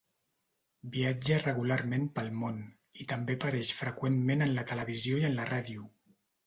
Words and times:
Viatja 0.95 1.37
regularment 1.43 2.09
pel 2.17 2.31
món, 2.45 2.57
i 3.05 3.07
també 3.15 3.39
apareix 3.41 3.77
freqüentment 3.83 4.47
en 4.49 4.59
la 4.59 4.69
televisió 4.75 5.23
i 5.25 5.33
en 5.33 5.39
la 5.41 5.49
ràdio. 5.57 5.91